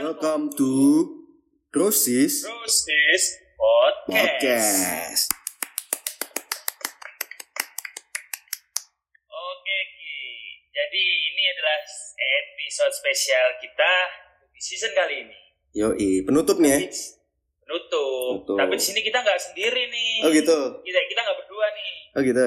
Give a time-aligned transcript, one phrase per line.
[0.00, 0.72] Welcome to
[1.68, 4.08] Grosis Rosis Podcast.
[4.08, 5.24] Podcast.
[9.28, 10.24] Oke Ki,
[10.72, 11.84] jadi ini adalah
[12.16, 13.92] episode spesial kita
[14.48, 15.36] di season kali ini.
[15.76, 16.78] Yoi, penutup nih ya.
[17.68, 18.48] Penutup.
[18.48, 18.56] Penutup.
[18.56, 20.12] Tapi di sini kita nggak sendiri nih.
[20.24, 20.80] Oh gitu.
[20.80, 21.92] Kita kita nggak berdua nih.
[22.16, 22.46] Oh gitu.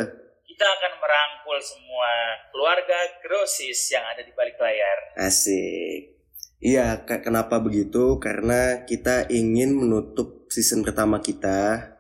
[0.50, 2.10] Kita akan merangkul semua
[2.50, 5.22] keluarga Grosis yang ada di balik layar.
[5.22, 6.23] Asik.
[6.64, 8.24] Iya, ke- kenapa begitu?
[8.24, 11.92] Karena kita ingin menutup season pertama kita.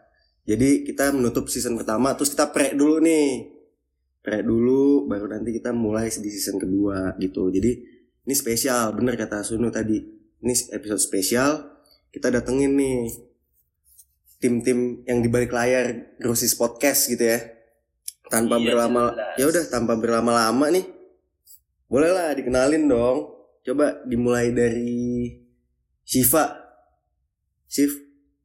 [0.47, 3.51] Jadi kita menutup season pertama, terus kita pre dulu nih.
[4.23, 7.51] Pre dulu, baru nanti kita mulai di season kedua gitu.
[7.51, 7.71] Jadi
[8.23, 9.99] ini spesial, bener kata Sunu tadi.
[10.39, 11.59] Ini episode spesial.
[12.07, 13.11] Kita datengin nih
[14.39, 17.39] tim-tim yang di balik layar Grosis Podcast gitu ya.
[18.31, 20.87] Tanpa Iya, berlama, ya udah tanpa berlama-lama nih.
[21.91, 23.32] Bolehlah dikenalin dong.
[23.63, 25.31] Coba dimulai dari
[26.03, 26.59] Shiva.
[27.65, 27.89] Shif,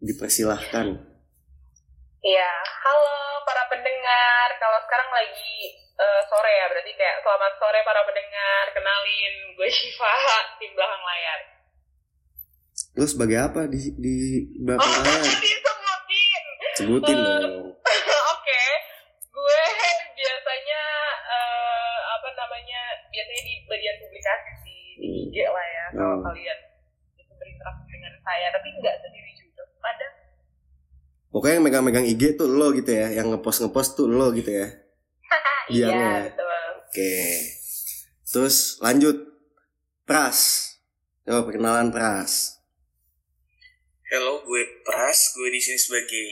[0.00, 0.86] dipersilahkan.
[2.19, 2.50] Iya,
[2.83, 3.12] halo
[3.44, 4.48] para pendengar.
[4.56, 8.64] Kalau sekarang lagi eh, sore ya, berarti kayak selamat sore para pendengar.
[8.72, 10.14] Kenalin, gue Shiva,
[10.56, 11.41] tim belakang layar.
[12.94, 14.14] Terus sebagai apa di di
[14.56, 15.22] belakang Oh, layar?
[15.44, 16.42] disebutin.
[16.78, 17.75] Sebutin Eh, dong.
[18.32, 18.64] Oke,
[19.28, 19.62] gue
[20.14, 20.82] biasanya
[21.27, 22.80] eh, apa namanya?
[23.10, 25.84] Biasanya di bagian publikasi sih, di IG lah ya.
[25.92, 26.22] Kalau Oh.
[26.25, 26.58] kalian
[27.14, 29.62] itu berinteraksi dengan saya, tapi nggak sendiri juga.
[29.78, 30.06] Ada
[31.28, 34.66] Pokoknya yang megang-megang IG tuh lo gitu ya, yang ngepost-ngepost tuh lo gitu ya.
[35.70, 36.14] iya, Biangnya.
[36.27, 36.64] betul.
[36.83, 37.14] Oke.
[38.25, 39.16] Terus lanjut.
[40.03, 40.64] Pras.
[41.22, 42.56] Coba perkenalan Pras.
[44.09, 45.36] Halo, gue Pras.
[45.36, 46.27] Gue di sini sebagai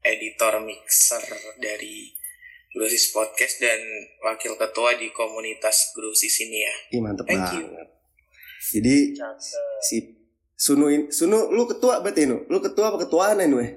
[0.00, 1.20] editor mixer
[1.58, 2.08] dari
[2.70, 3.76] Grosis Podcast dan
[4.22, 6.74] wakil ketua di komunitas Grosis ini ya.
[6.90, 7.60] Ih mantep Thank banget.
[7.60, 7.97] you.
[8.58, 9.80] Jadi Cakep.
[9.80, 9.96] si
[10.52, 12.42] Sunu Sunu lu ketua berarti nu?
[12.46, 13.70] Lu ketua apa ketuaan ini weh?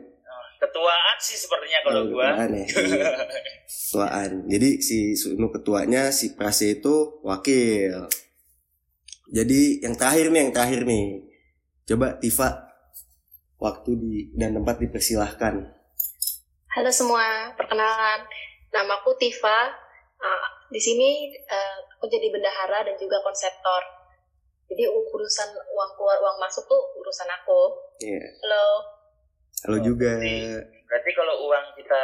[0.57, 2.25] Ketuaan sih sepertinya kalau Oh, gua.
[2.33, 2.65] ketuaan ya.
[2.65, 3.05] Iya.
[3.65, 4.31] ketuaan.
[4.45, 8.09] Jadi si Sunu ketuanya, si Prase itu wakil.
[9.27, 11.05] Jadi yang terakhir nih, yang terakhir nih.
[11.83, 12.49] Coba Tifa
[13.57, 15.53] waktu di dan tempat dipersilahkan.
[16.71, 18.21] Halo semua, perkenalan.
[18.71, 19.69] Namaku Tifa.
[20.17, 23.81] Ah, di sini eh, aku jadi bendahara dan juga konseptor.
[24.71, 27.61] Jadi urusan uang keluar, uang masuk tuh urusan aku.
[27.99, 28.23] Iya.
[28.39, 28.65] Halo.
[29.61, 30.15] Halo Oh, juga.
[30.15, 32.01] berarti- Berarti kalau uang kita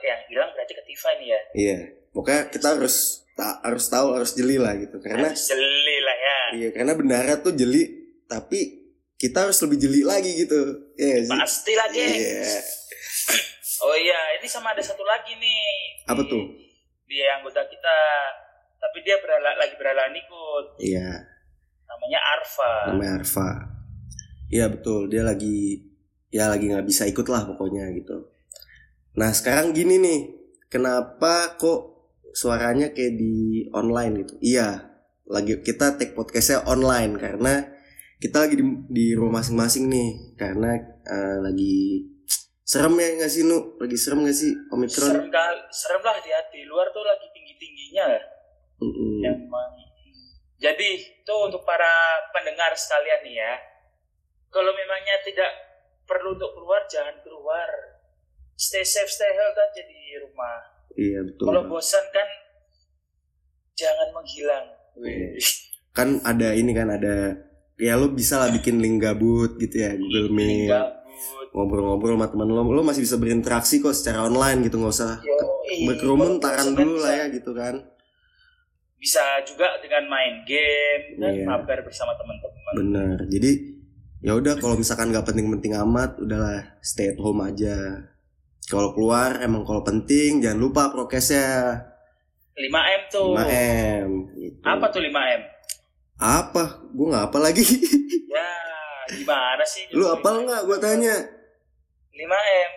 [0.00, 1.40] yang hilang berarti ke Tifa nih ya.
[1.52, 1.78] Iya.
[2.10, 2.96] Pokoknya kita harus
[3.32, 4.98] ta- harus tahu harus jeli lah gitu.
[4.98, 6.38] Karena Harus jeli lah ya.
[6.54, 7.82] iya, karena bendahara tuh jeli
[8.24, 8.86] tapi
[9.16, 10.58] kita harus lebih jeli lagi gitu.
[10.94, 11.30] Iya sih.
[11.30, 12.14] Pasti geng.
[12.14, 12.58] Iya.
[13.82, 16.06] Oh iya, ini sama ada satu lagi nih.
[16.06, 16.42] Apa Di- tuh?
[17.04, 17.98] Dia anggota kita.
[18.78, 20.64] Tapi dia berala, lagi berhalangan ikut.
[20.78, 21.10] Iya.
[21.84, 22.72] Namanya Arfa.
[22.90, 23.48] namanya Arfa.
[24.48, 25.08] Iya betul.
[25.08, 25.80] Dia lagi
[26.28, 28.28] ya lagi nggak bisa ikut lah pokoknya gitu.
[29.16, 30.20] Nah sekarang gini nih.
[30.68, 33.34] Kenapa kok suaranya kayak di
[33.70, 34.34] online gitu?
[34.42, 34.90] Iya
[35.24, 37.62] lagi kita take podcastnya online karena
[38.18, 40.10] kita lagi di, di rumah masing-masing nih.
[40.34, 40.74] Karena
[41.04, 42.02] eh, lagi
[42.64, 43.78] serem ya nggak sih nu?
[43.78, 45.30] Lagi serem nggak sih omikron Serem,
[45.70, 46.58] serem lah di hati.
[46.66, 48.06] Luar tuh lagi tinggi-tingginya.
[48.82, 49.22] Mm-mm.
[49.22, 49.83] Yang memang-
[50.58, 50.88] Jadi
[51.22, 51.90] itu untuk para
[52.30, 53.54] pendengar sekalian nih ya.
[54.48, 55.50] Kalau memangnya tidak
[56.06, 57.68] perlu untuk keluar, jangan keluar.
[58.54, 60.58] Stay safe, stay healthy aja di rumah.
[60.94, 62.28] iya betul Kalau bosan kan
[63.74, 64.66] jangan menghilang.
[64.94, 65.42] Iya.
[65.94, 67.34] kan ada ini kan ada
[67.78, 70.70] ya lo bisa lah bikin link gabut gitu ya Google Meet
[71.54, 75.22] ngobrol-ngobrol sama teman lo lo masih bisa berinteraksi kok secara online gitu nggak usah
[75.86, 77.78] berkerumun taran kan dulu lah ya gitu kan
[79.04, 81.44] Bisa juga dengan main game dan Iya.
[81.44, 82.72] mabar bersama teman-teman.
[82.74, 83.52] bener jadi
[84.18, 88.00] ya udah kalau misalkan nggak penting-penting amat udahlah stay at home aja
[88.64, 91.84] kalau keluar emang kalau penting jangan lupa prokesnya
[92.56, 93.36] 5M tuh.
[93.36, 94.56] 5M gitu.
[94.62, 95.42] Apa tuh 5M?
[96.14, 97.66] apa gue nggak apa lagi
[98.24, 98.50] Ya,
[99.12, 99.84] gimana sih?
[99.90, 101.14] lu apal nggak gue tanya
[102.10, 102.70] 5M.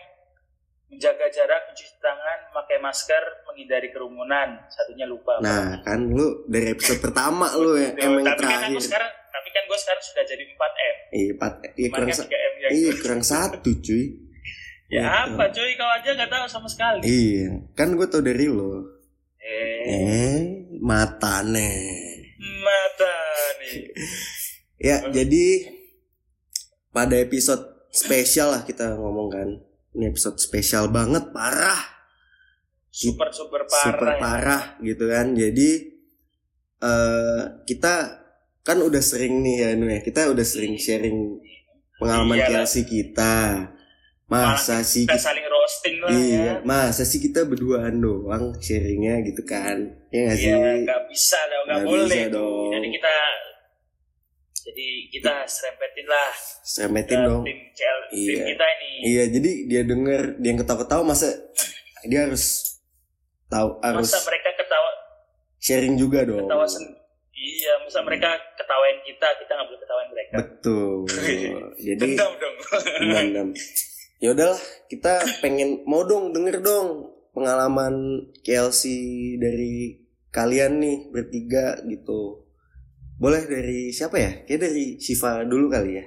[0.87, 4.55] Menjaga jarak, mencuci tangan, memakai masker, menghindari kerumunan.
[4.67, 5.35] Satunya lupa.
[5.37, 9.49] nah kan lu dari episode pertama lu ya emang tapi kan terakhir aku sekarang tapi
[9.49, 10.95] kan gue sekarang sudah jadi 4M.
[11.09, 12.67] Iya, empat, iya kurang, 3M ya.
[12.71, 14.05] iya kurang satu cuy.
[14.87, 15.03] Ya Gitu.
[15.29, 17.03] apa cuy, kau aja gak tahu sama sekali.
[17.03, 18.87] Iya, kan gue tau dari lo.
[19.37, 20.39] Eh, Eh,
[20.79, 21.75] mata nih.
[22.57, 23.15] mata
[23.59, 23.91] nih.
[24.77, 25.45] Ya, jadi
[26.89, 29.49] pada episode spesial lah kita ngomong kan.
[29.97, 31.81] Ini episode spesial banget, parah,
[32.88, 33.83] Super super parah.
[33.83, 34.17] super ya.
[34.17, 35.33] parah gitu kan.
[35.33, 35.69] Jadi
[36.77, 37.94] eh kita
[38.61, 39.99] kan udah sering nih ya Nu ya.
[39.99, 41.41] Kita udah sering sharing
[41.95, 42.61] pengalaman Iyalah.
[42.63, 43.35] KLC kita.
[44.27, 49.23] Masa sih kita kita, saling roasting lah iya, ya masa sih kita berduaan doang sharingnya
[49.23, 49.79] gitu kan?
[50.11, 50.51] Ya nggak sih?
[50.51, 52.19] Iya, nggak bisa dong, nggak Nggak boleh.
[52.19, 52.69] bisa dong.
[52.69, 53.13] Jadi kita,
[54.67, 57.41] jadi kita serempetin lah Semetin ke dong.
[57.41, 58.43] tim CL, tim Iya.
[58.45, 58.89] kita ini.
[59.01, 61.27] Iya, jadi dia denger dia yang ketawa-ketawa masa
[62.03, 62.75] dia harus
[63.45, 64.89] tahu harus Masa mereka ketawa,
[65.57, 66.43] sharing juga dong.
[66.43, 66.95] ketawa sen-
[67.31, 70.33] Iya, masa mereka ketawain kita, kita nggak boleh ketawain mereka.
[70.37, 70.93] Betul.
[71.87, 72.55] Jadi Dendam dong.
[72.99, 73.47] dendam.
[74.17, 74.59] Ya udahlah,
[74.89, 76.87] kita pengen mau dong denger dong
[77.31, 77.93] pengalaman
[78.41, 78.89] KLC
[79.37, 82.46] dari kalian nih bertiga gitu.
[83.17, 84.31] Boleh dari siapa ya?
[84.45, 86.05] Kayak dari Shiva dulu kali ya.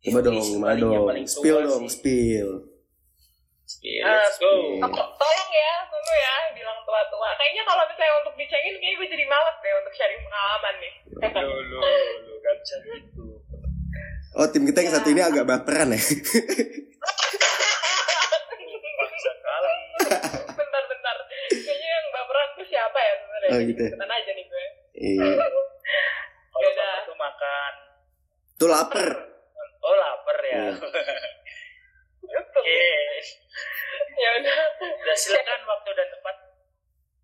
[0.00, 1.28] Coba Ini dong, yang dong?
[1.28, 1.92] Spill dong, sih.
[1.94, 2.50] spill.
[3.70, 3.86] Go.
[3.86, 4.18] Iya.
[4.82, 9.24] To- tolong ya tunggu ya bilang tua-tua kayaknya kalau misalnya untuk dicengin kayak gue jadi
[9.24, 10.92] males deh untuk sharing pengalaman nih
[11.38, 13.26] Lu, lu, lu, gak bisa gitu.
[14.34, 16.02] Oh, tim kita yang satu ini agak baperan ya.
[18.90, 19.72] Bangsa kali.
[20.50, 21.16] bentar-bentar
[21.48, 23.90] kayaknya yang baperan tuh siapa ya sebenarnya Oh, gitu ya?
[23.94, 24.64] aja nih gue
[25.00, 25.30] Iya.
[26.60, 26.92] Kalau Yaudah.
[26.92, 27.72] bapak tuh makan.
[28.60, 29.08] Tuh lapar.
[29.80, 30.60] Oh lapar ya.
[30.60, 32.36] Iya.
[32.36, 32.84] Oke.
[34.20, 36.36] ya udah Udah silakan waktu dan tempat.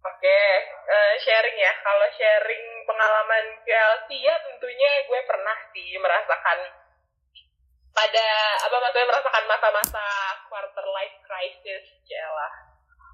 [0.06, 0.40] Oke,
[0.88, 1.72] eh, sharing ya.
[1.84, 6.58] Kalau sharing pengalaman KLC ya tentunya gue pernah sih merasakan
[7.92, 8.28] pada
[8.60, 10.04] apa maksudnya merasakan masa-masa
[10.48, 12.52] quarter life crisis ya lah.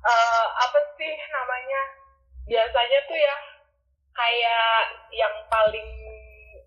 [0.07, 1.83] Eh, apa sih namanya?
[2.47, 3.37] Biasanya tuh ya
[4.13, 4.79] kayak
[5.11, 5.89] yang paling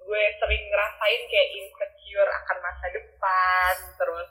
[0.05, 4.29] gue sering ngerasain kayak insecure akan masa depan, terus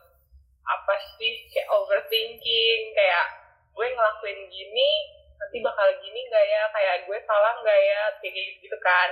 [0.64, 3.26] apa sih kayak overthinking, kayak
[3.74, 4.90] gue ngelakuin gini
[5.34, 6.62] nanti bakal gini nggak ya?
[6.70, 8.02] Kayak gue salah nggak ya?
[8.22, 9.10] Kayak gitu, kan.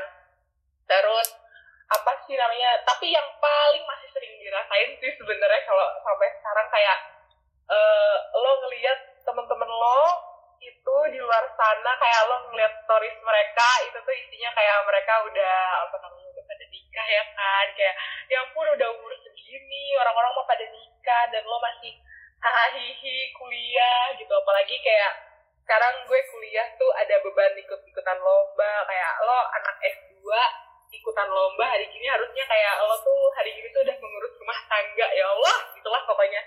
[0.87, 1.29] Terus
[1.93, 2.81] apa sih namanya?
[2.87, 6.99] Tapi yang paling masih sering dirasain sih sebenarnya kalau sampai sekarang kayak
[7.69, 10.03] eh, lo ngelihat temen-temen lo
[10.63, 15.59] itu di luar sana kayak lo ngeliat stories mereka itu tuh isinya kayak mereka udah
[15.89, 17.95] apa namanya pada nikah ya kan kayak
[18.29, 21.97] ya ampun udah umur segini orang-orang mau pada nikah dan lo masih
[22.45, 25.13] hahihi kuliah gitu apalagi kayak
[25.65, 30.29] sekarang gue kuliah tuh ada beban ikut-ikutan lomba kayak lo anak S2
[30.93, 35.09] ikutan lomba hari gini harusnya kayak lo tuh hari gini tuh udah mengurus rumah tangga
[35.17, 36.43] ya Allah gitulah pokoknya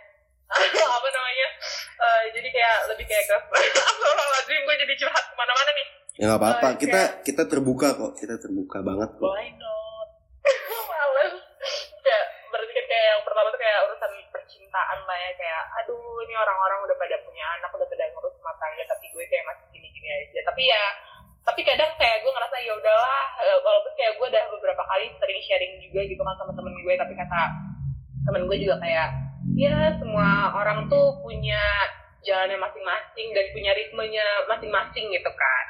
[1.02, 1.48] apa namanya
[1.96, 6.40] Eh, jadi kayak lebih kayak ke Astagfirullahaladzim gue jadi curhat ke mana-mana nih Ya nggak
[6.40, 6.68] apa-apa.
[6.72, 8.16] Oh, Kita kita terbuka kok.
[8.16, 9.32] Kita terbuka banget kok.
[9.36, 10.08] Why not?
[10.88, 11.36] males
[12.00, 12.24] kayak
[12.54, 14.12] berarti kan kayak yang pertama tuh kayak urusan
[14.76, 18.56] percintaan lah ya kayak aduh ini orang-orang udah pada punya anak udah pada ngurus rumah
[18.60, 20.40] tangga tapi gue kayak masih gini-gini aja.
[20.52, 20.84] Tapi ya
[21.48, 25.40] tapi kadang kayak gue ngerasa ya udahlah eh, walaupun kayak gue udah beberapa kali sering
[25.48, 27.42] sharing juga gitu kan sama temen gue tapi kata
[28.28, 29.10] temen gue juga kayak
[29.56, 31.62] ya semua orang tuh punya
[32.26, 35.66] jalannya masing-masing dan punya ritmenya masing-masing gitu kan.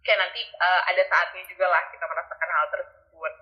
[0.00, 3.32] Kayak nanti eh, ada saatnya juga lah kita merasakan hal tersebut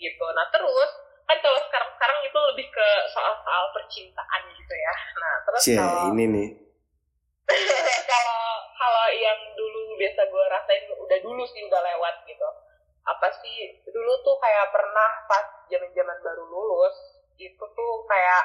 [0.00, 0.24] gitu.
[0.32, 0.90] Nah terus
[1.26, 4.94] kan kalau sekarang-sekarang itu lebih ke soal-soal percintaan gitu ya.
[5.18, 6.48] Nah terus Cie, kalau ini nih.
[8.10, 8.42] kalau
[8.78, 12.48] kalau yang dulu biasa gue rasain udah dulu sih udah lewat gitu.
[13.06, 16.96] Apa sih dulu tuh kayak pernah pas zaman zaman baru lulus
[17.36, 18.44] itu tuh kayak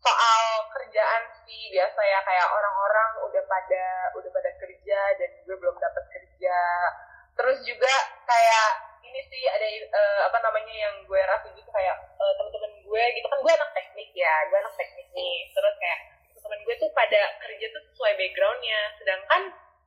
[0.00, 2.24] soal kerjaan sih biasa ya.
[2.24, 3.84] Kayak orang-orang udah pada
[4.16, 6.58] udah pada kerja dan gue belum dapat kerja.
[7.36, 7.92] Terus juga
[8.24, 13.04] kayak ini sih ada eh, apa namanya yang gue rasa gitu kayak eh, teman-teman gue
[13.20, 13.26] gitu.
[13.28, 15.36] Kan gue anak teknik ya gue anak teknik nih.
[15.52, 16.00] Terus kayak
[16.40, 18.80] teman gue tuh pada kerja tuh sesuai backgroundnya.
[18.96, 19.42] Sedangkan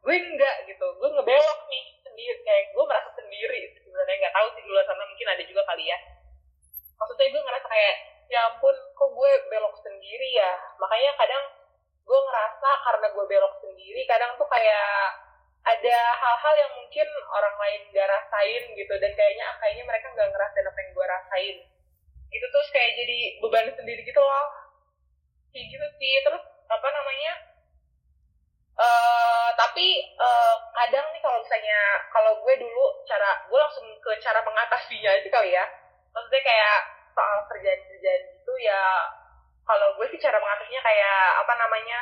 [0.06, 0.86] gue enggak gitu.
[1.02, 4.16] Gue ngebelok nih sendiri kayak gue merasa sendiri sebenarnya.
[4.22, 5.98] Nggak tahu sih di luar sana mungkin ada juga kali ya.
[7.02, 7.96] Maksudnya gue ngerasa kayak
[8.30, 10.52] ya ampun kok gue belok sendiri ya?
[10.78, 11.44] Makanya kadang
[12.06, 15.18] gue ngerasa karena gue belok sendiri kadang tuh kayak
[15.62, 18.94] ada hal-hal yang mungkin orang lain gak rasain gitu.
[19.02, 21.58] Dan kayaknya ah, kayaknya mereka nggak ngerasain apa yang gue rasain
[22.32, 24.48] itu terus kayak jadi beban sendiri gitu loh
[25.52, 27.34] kayak gitu sih terus apa namanya
[28.72, 34.40] eh tapi eh, kadang nih kalau misalnya kalau gue dulu cara gue langsung ke cara
[34.48, 35.66] mengatasinya aja kali ya
[36.16, 36.80] maksudnya kayak
[37.12, 38.84] soal kerjaan-kerjaan gitu ya
[39.68, 42.00] kalau gue sih cara mengatasinya kayak apa namanya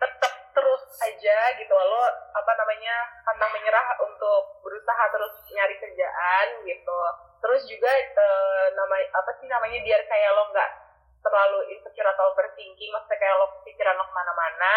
[0.00, 2.96] tetap terus aja gitu lo apa namanya
[3.28, 7.00] pantang menyerah untuk berusaha terus nyari kerjaan gitu
[7.44, 10.70] terus juga eh, nama apa sih namanya biar kayak lo nggak
[11.20, 14.76] terlalu insecure atau overthinking maksudnya kayak lo pikiran lo ke mana-mana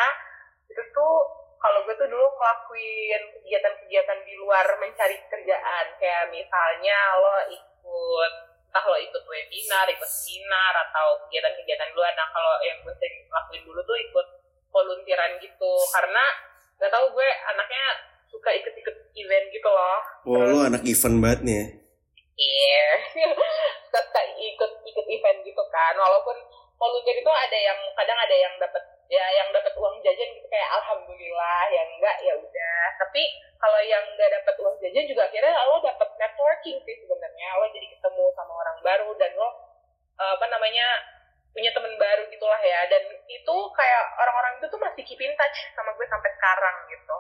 [0.69, 1.15] itu tuh
[1.59, 8.33] kalau gue tuh dulu ngelakuin kegiatan-kegiatan di luar mencari kerjaan kayak misalnya lo ikut
[8.69, 12.13] entah lo ikut webinar, ikut seminar atau kegiatan-kegiatan luar.
[12.13, 14.27] Nah kalau yang gue sering lakuin dulu tuh ikut
[14.69, 16.25] volunteeran gitu karena
[16.77, 17.83] nggak tahu gue anaknya
[18.29, 19.99] suka ikut-ikut event gitu loh.
[20.29, 21.65] Oh, lu anak event banget nih ya.
[22.39, 22.87] Iya,
[23.91, 25.93] suka ikut ikut event gitu kan.
[25.97, 26.37] Walaupun
[26.79, 30.69] volunteer itu ada yang kadang ada yang dapat ya yang dapat uang jajan gitu kayak
[30.79, 32.81] alhamdulillah yang enggak ya udah.
[33.03, 33.21] Tapi
[33.59, 37.49] kalau yang enggak dapat uang jajan juga akhirnya lo dapat networking sih sebenarnya.
[37.59, 39.49] Lo jadi ketemu sama orang baru dan lo
[40.15, 40.87] eh, apa namanya
[41.51, 42.87] punya temen baru gitulah ya.
[42.87, 47.17] Dan itu kayak orang-orang itu tuh masih keep in touch sama gue sampai sekarang gitu.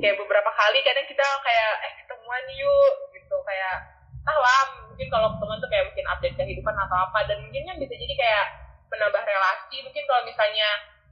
[0.00, 3.36] Kayak beberapa kali kadang kita kayak eh ketemuan yuk gitu.
[3.44, 3.84] Kayak
[4.24, 7.26] ah lah mungkin kalau teman tuh kayak mungkin update kehidupan atau apa.
[7.28, 8.63] Dan mungkin kan bisa jadi kayak
[8.94, 10.68] menambah relasi mungkin kalau misalnya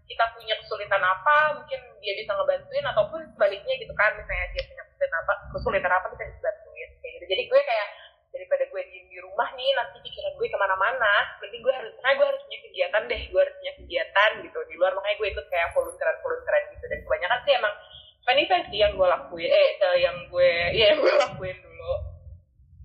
[0.07, 4.83] kita punya kesulitan apa mungkin dia bisa ngebantuin ataupun sebaliknya gitu kan misalnya dia punya
[4.87, 7.89] kesulitan apa kesulitan apa bisa dibantuin kayak gitu jadi gue kayak
[8.33, 12.13] daripada gue diem di rumah nih nanti pikiran gue ke mana-mana mending gue harus nah
[12.17, 15.47] gue harus punya kegiatan deh gue harus punya kegiatan gitu di luar makanya gue ikut
[15.53, 17.75] kayak volunteeran volunteeran gitu dan kebanyakan sih emang
[18.23, 21.93] fan event sih yang gue lakuin eh eh, yang gue ya yang gue lakuin dulu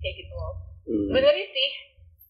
[0.04, 0.36] kayak gitu
[0.88, 1.04] Hmm.
[1.12, 1.70] sebenarnya sih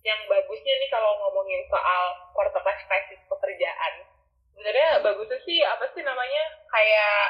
[0.03, 4.03] yang bagusnya nih kalau ngomongin soal quarter life crisis pekerjaan
[4.51, 7.23] sebenarnya bagusnya sih apa sih namanya kayak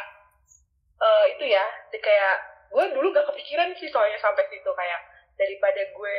[1.05, 2.35] eh, itu ya kayak
[2.73, 5.01] gue dulu gak kepikiran sih soalnya sampai situ kayak
[5.37, 6.19] daripada gue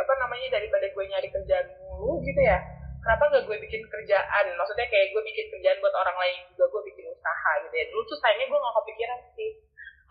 [0.00, 2.56] apa namanya daripada gue nyari kerjaan mulu gitu ya
[3.04, 6.82] kenapa nggak gue bikin kerjaan maksudnya kayak gue bikin kerjaan buat orang lain juga gue
[6.96, 9.50] bikin usaha gitu ya dulu tuh sayangnya gue gak kepikiran sih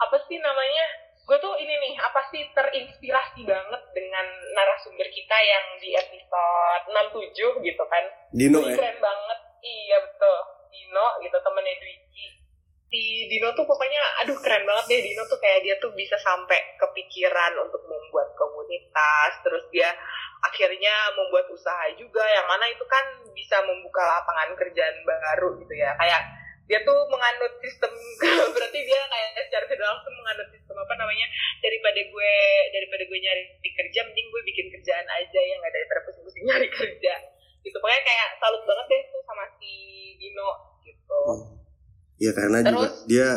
[0.05, 0.85] apa sih namanya
[1.25, 7.65] gue tuh ini nih apa sih terinspirasi banget dengan narasumber kita yang di episode 67
[7.65, 8.77] gitu kan Dino Wih, ya.
[8.77, 10.37] keren banget iya betul
[10.69, 12.27] Dino gitu temennya Dwiki
[12.93, 16.77] si Dino tuh pokoknya aduh keren banget deh Dino tuh kayak dia tuh bisa sampai
[16.77, 19.89] kepikiran untuk membuat komunitas terus dia
[20.45, 25.91] akhirnya membuat usaha juga yang mana itu kan bisa membuka lapangan kerjaan baru gitu ya.
[25.97, 26.21] Kayak
[26.65, 27.93] dia tuh menganut sistem
[28.55, 31.27] berarti dia kayak secara tidak langsung menganut sistem apa namanya
[31.61, 32.33] daripada gue
[32.73, 37.13] daripada gue nyari kerja mending gue bikin kerjaan aja yang nggak daripada pusing-pusing nyari kerja.
[37.61, 39.73] Gitu pokoknya kayak salut banget deh tuh sama si
[40.17, 40.49] Dino
[40.81, 41.21] gitu.
[42.17, 43.27] Ya karena juga Terus, dia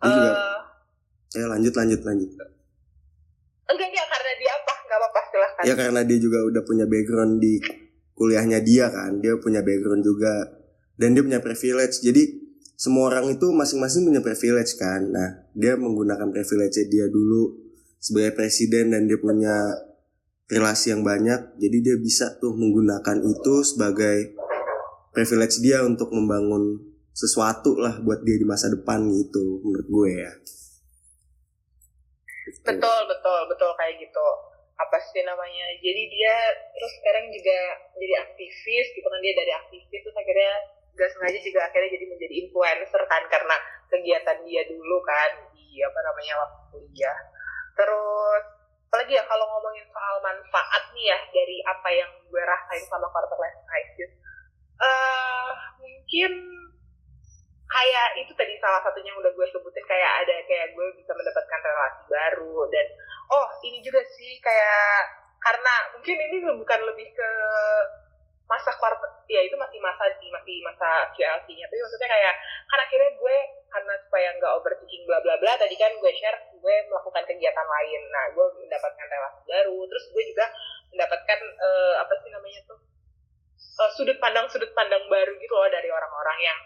[0.00, 0.58] dia juga Eh,
[1.34, 2.30] ya lanjut lanjut lanjut.
[3.64, 7.40] enggak enggak karena dia apa nggak apa-apa silahkan Ya karena dia juga udah punya background
[7.40, 7.58] di
[8.14, 10.32] kuliahnya dia kan, dia punya background juga
[11.00, 11.98] dan dia punya privilege.
[12.04, 12.22] Jadi
[12.74, 15.10] semua orang itu masing-masing punya privilege kan.
[15.10, 17.58] Nah, dia menggunakan privilege dia dulu
[17.98, 19.54] sebagai presiden dan dia punya
[20.50, 21.58] relasi yang banyak.
[21.58, 24.36] Jadi dia bisa tuh menggunakan itu sebagai
[25.14, 30.32] privilege dia untuk membangun sesuatu lah buat dia di masa depan gitu menurut gue ya.
[32.64, 34.26] betul betul betul kayak gitu
[34.74, 36.34] apa sih namanya jadi dia
[36.74, 37.58] terus sekarang juga
[37.94, 40.54] jadi aktivis gitu kan dia dari aktivis terus akhirnya
[40.94, 43.56] gak sengaja juga akhirnya jadi menjadi influencer kan karena
[43.90, 47.18] kegiatan dia dulu kan di apa namanya waktu kuliah.
[47.74, 48.42] Terus
[48.94, 53.34] apalagi ya kalau ngomongin soal manfaat nih ya dari apa yang gue rasain sama quarter
[53.42, 54.10] life crisis
[54.78, 55.50] eh
[55.82, 56.32] mungkin
[57.64, 61.60] kayak itu tadi salah satunya yang udah gue sebutin kayak ada kayak gue bisa mendapatkan
[61.64, 62.86] relasi baru dan
[63.32, 67.30] oh ini juga sih kayak karena mungkin ini bukan lebih ke
[68.44, 72.34] masa quarter ya itu masih masa sih masih masa QLC-nya tapi maksudnya kayak
[72.68, 73.36] kan akhirnya gue
[73.72, 78.00] karena supaya nggak overthinking bla bla bla tadi kan gue share gue melakukan kegiatan lain.
[78.12, 80.46] Nah gue mendapatkan relasi baru terus gue juga
[80.92, 82.78] mendapatkan eh, apa sih namanya tuh
[83.56, 86.58] eh, sudut pandang sudut pandang baru gitu loh dari orang-orang yang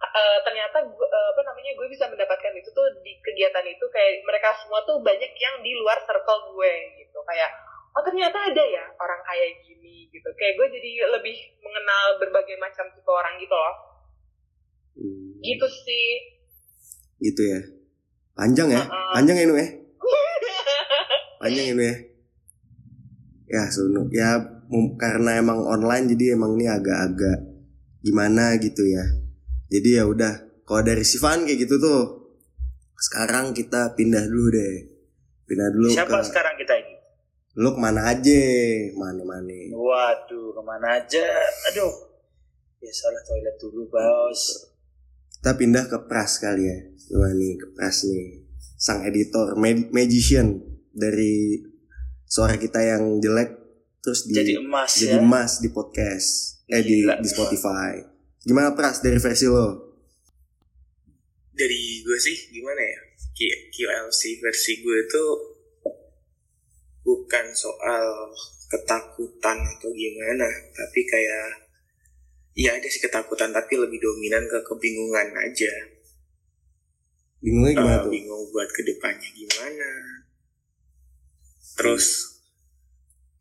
[0.00, 4.24] eh, ternyata gue, eh, apa namanya gue bisa mendapatkan itu tuh di kegiatan itu kayak
[4.24, 7.50] mereka semua tuh banyak yang di luar circle gue gitu kayak
[7.96, 12.84] oh ternyata ada ya orang kayak gini gitu kayak gue jadi lebih mengenal berbagai macam
[12.92, 13.76] tipe orang gitu loh
[14.96, 16.08] Hmm, gitu sih
[17.20, 17.60] gitu ya.
[18.36, 18.80] Panjang ya?
[18.84, 19.12] Heeh.
[19.16, 19.68] Panjang ya Nu ya?
[21.40, 21.96] Panjang ini ya.
[23.46, 24.10] Ya, Sunu.
[24.10, 24.40] Ya,
[24.98, 27.38] karena emang online jadi emang ini agak-agak
[28.02, 29.04] gimana gitu ya.
[29.66, 32.02] Jadi ya udah, kalau dari Sivan kayak gitu tuh.
[32.96, 34.74] Sekarang kita pindah dulu deh.
[35.44, 36.94] Pindah dulu Siapa ke sekarang kita ini?
[37.56, 38.42] lu ke mana aja?
[38.92, 39.72] Mana-mana.
[39.72, 41.24] Waduh, ke mana aja?
[41.72, 41.88] Aduh.
[42.80, 44.40] Ya salah toilet dulu, bos.
[45.32, 46.76] Kita pindah ke Pras kali ya.
[47.08, 48.44] Gimana nih ke Pras nih.
[48.76, 50.60] Sang editor, mag- magician
[50.92, 51.64] dari
[52.28, 53.56] suara kita yang jelek
[54.02, 55.22] terus di Jadi emas jadi ya.
[55.22, 56.28] emas di podcast
[56.66, 57.92] eh di Gila, di Spotify.
[58.46, 59.82] Gimana Pras dari versi lo?
[61.50, 63.00] dari gue sih gimana ya
[63.72, 65.24] QLC versi gue itu
[67.00, 68.28] bukan soal
[68.68, 70.44] ketakutan atau gimana
[70.76, 71.48] tapi kayak
[72.52, 75.72] ya ada sih ketakutan tapi lebih dominan ke kebingungan aja
[77.40, 78.12] Bingungnya gimana Eh, tuh?
[78.12, 79.90] bingung buat ke depannya gimana
[81.72, 82.35] terus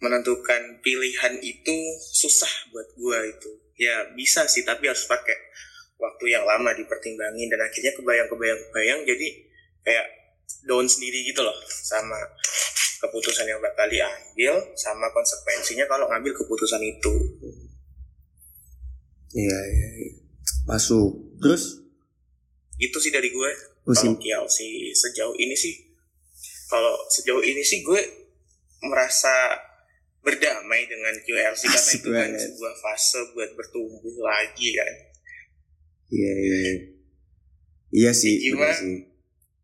[0.03, 5.35] menentukan pilihan itu susah buat gua itu ya bisa sih tapi harus pakai
[5.95, 9.27] waktu yang lama dipertimbangin dan akhirnya kebayang-kebayang kebayang jadi
[9.83, 10.07] kayak
[10.67, 12.19] down sendiri gitu loh sama
[12.99, 17.13] keputusan yang bakal diambil sama konsekuensinya kalau ngambil keputusan itu
[19.35, 20.11] Iya, iya, iya.
[20.63, 21.11] Masuk.
[21.43, 21.85] Terus?
[22.75, 23.51] itu sih dari gue
[23.87, 24.57] kalau KLC
[24.91, 25.71] sejauh ini sih
[26.67, 28.01] kalau sejauh ini sih gue
[28.83, 29.55] merasa
[30.25, 32.41] berdamai dengan QLC karena Asik itu kan banget.
[32.43, 34.93] sebuah fase buat bertumbuh lagi kan
[36.07, 36.73] Iya, iya, iya.
[37.91, 38.69] Iya sih, Gimana?
[38.69, 38.97] bener sih.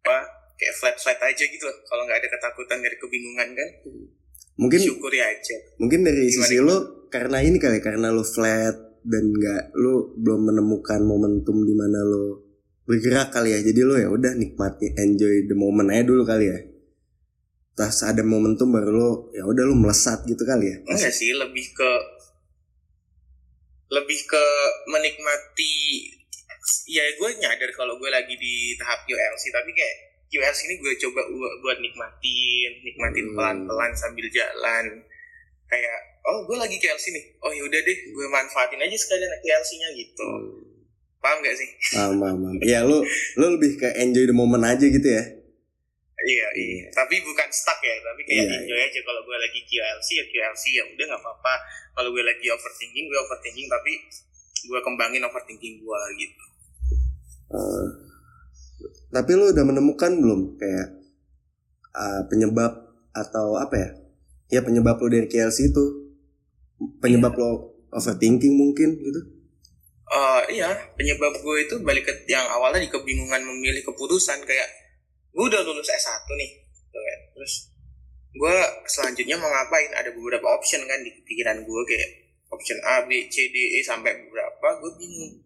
[0.01, 0.17] apa
[0.55, 3.69] kayak flat flat aja gitu loh kalau nggak ada ketakutan dari kebingungan kan
[4.55, 6.77] Mungkin syukuri aja mungkin dari Gimana, sisi lo
[7.07, 12.45] karena ini kali karena lo flat dan nggak lo belum menemukan momentum di mana lo
[12.81, 16.57] bergerak kali ya jadi lo ya udah nikmati enjoy the moment aja dulu kali ya
[17.73, 20.77] tas ada momentum baru lo ya udah lo melesat gitu kali ya?
[20.83, 21.91] Enggak sih lebih ke
[23.91, 24.43] lebih ke
[24.87, 25.73] menikmati
[26.87, 29.95] ya gue nyadar kalau gue lagi di tahap QLC tapi kayak
[30.29, 33.35] QLC ini gue coba bu- buat nikmatin nikmatin Hmm.
[33.35, 34.85] pelan-pelan sambil jalan.
[35.67, 40.27] Kayak oh gue lagi QLC nih oh yaudah deh gue manfaatin aja sekalian QLC-nya gitu.
[41.19, 41.69] Paham gak sih?
[41.91, 42.55] Paham, paham, paham.
[42.63, 43.03] ya lo
[43.37, 45.23] lo lebih ke enjoy the moment aja gitu ya
[46.27, 46.87] iya iya.
[46.93, 50.63] Tapi bukan stuck ya tapi kayak Iya, enjoy aja kalau gue lagi QLC ya QLC
[50.77, 51.53] ya udah nggak apa-apa.
[51.97, 53.91] Kalau gue lagi overthinking gue overthinking tapi
[54.61, 56.43] gue kembangin overthinking gue gitu.
[57.51, 57.87] Eh,
[59.11, 60.87] tapi lo udah menemukan belum kayak
[61.93, 62.73] eh, penyebab
[63.11, 63.89] atau apa ya?
[64.51, 65.85] Ya penyebab lo dari KLC itu?
[66.99, 69.21] Penyebab lo overthinking mungkin gitu?
[70.11, 70.75] Eh, iya.
[70.99, 74.80] Penyebab gue itu balik ke yang awalnya di kebingungan memilih keputusan kayak
[75.31, 77.19] gue udah lulus S1 nih gitu kan.
[77.35, 77.53] terus
[78.31, 78.55] gue
[78.87, 79.91] selanjutnya mau ngapain?
[79.91, 82.09] Ada beberapa option kan di pikiran gue kayak
[82.51, 85.43] option A B C D E sampai beberapa gue bingung.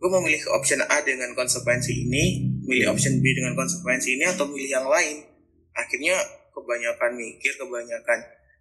[0.00, 4.48] Gue mau milih option A dengan konsekuensi ini milih option B dengan konsekuensi ini atau
[4.48, 5.28] milih yang lain.
[5.76, 6.16] Akhirnya
[6.52, 8.18] kebanyakan mikir kebanyakan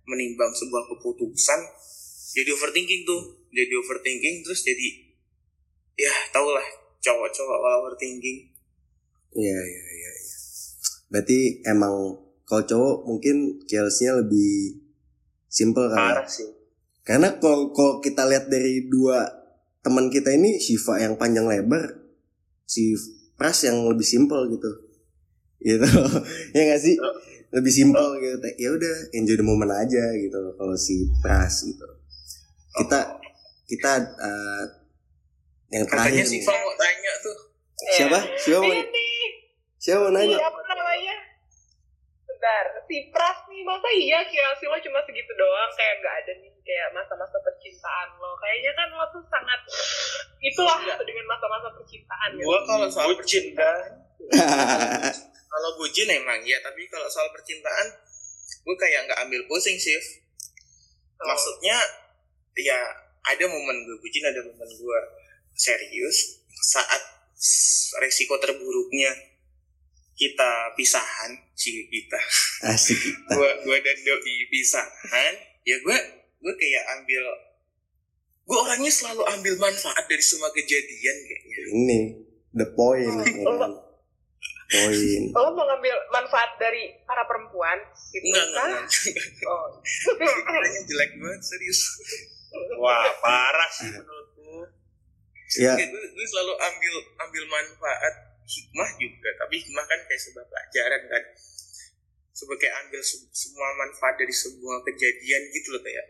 [0.07, 1.59] menimbang sebuah keputusan
[2.31, 3.39] jadi overthinking tuh.
[3.51, 4.87] Jadi overthinking terus jadi
[5.99, 6.63] ya tau lah
[7.03, 8.51] cowok-cowok overthinking
[9.31, 10.11] Iya iya iya.
[11.11, 11.13] Iya.
[11.13, 12.15] Berarti emang
[12.47, 13.35] kalau cowok mungkin
[13.67, 14.79] KLC-nya lebih
[15.51, 15.95] simple ya?
[15.99, 16.47] parah sih
[17.03, 19.27] Karena kalau kalau kita lihat dari dua
[19.83, 21.83] teman kita ini Shiva yang panjang lebar,
[22.63, 22.95] si
[23.35, 24.71] Pras yang lebih simple gitu.
[25.59, 25.81] Gitu.
[26.55, 26.95] ya gak sih?
[27.51, 28.47] Lebih simple gitu.
[28.61, 31.87] Ya udah, enjoy the moment aja gitu kalau si Pras gitu.
[32.77, 33.17] Kita
[33.65, 34.63] kita eh,
[35.73, 36.53] yang katanya terakhir sih nih.
[36.53, 37.37] mau tanya tuh
[37.81, 38.19] Siapa?
[38.37, 38.85] Siapa mau, Iya
[39.81, 40.37] siapa mau nanya?
[40.37, 40.60] siapa namanya?
[42.41, 45.69] Bentar, si Pras nih, masa iya QLC lo cuma segitu doang?
[45.77, 48.33] Kayak nggak ada nih, kayak masa-masa percintaan lo.
[48.41, 49.61] Kayaknya kan lo tuh sangat,
[50.41, 52.29] itulah dengan masa-masa percintaan.
[52.33, 52.41] gitu.
[52.41, 53.91] gue kalau soal percintaan
[55.53, 57.87] kalau bucin emang ya tapi kalau soal percintaan
[58.65, 60.01] gue kayak nggak ambil pusing sih
[61.21, 61.29] Oh.
[61.29, 61.77] maksudnya
[62.57, 62.81] ya
[63.21, 64.99] ada momen gue bucin ada momen gue
[65.53, 66.41] serius
[66.73, 66.97] saat
[68.01, 69.13] resiko terburuknya
[70.21, 72.19] kita pisahan sih kita
[72.69, 73.33] Asik kita.
[73.33, 75.33] gue gue dan doi pisahan
[75.65, 75.97] ya gue
[76.41, 77.23] gue kayak ambil
[78.45, 81.99] gue orangnya selalu ambil manfaat dari semua kejadian kayaknya Ini
[82.51, 83.07] the point.
[83.31, 83.71] ya kan?
[84.71, 85.21] Poin.
[85.35, 87.75] Lo mau ngambil manfaat dari para perempuan?
[88.11, 88.71] Gitu enggak enggak, kan?
[88.87, 89.47] enggak.
[89.47, 89.67] Oh.
[90.15, 91.79] Pikirannya jelek banget serius
[92.79, 94.67] Wah, parah sih menurutku.
[95.59, 101.01] Ya, gue, gue selalu ambil ambil manfaat hikmah juga tapi hikmah kan kayak sebuah pelajaran
[101.07, 101.23] kan.
[102.31, 106.05] Sebagai ambil se- semua manfaat dari sebuah kejadian gitu loh kayak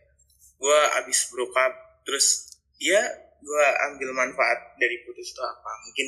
[0.62, 1.74] gue abis broke up
[2.06, 3.02] terus ya
[3.42, 5.72] gue ambil manfaat dari putus itu apa.
[5.90, 6.08] Mungkin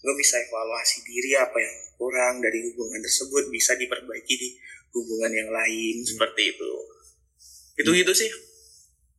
[0.00, 4.48] gue bisa evaluasi diri apa yang kurang dari hubungan tersebut bisa diperbaiki di
[4.96, 6.72] hubungan yang lain seperti itu.
[7.76, 8.30] Itu gitu sih.